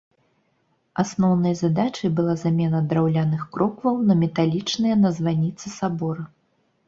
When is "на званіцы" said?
5.05-5.65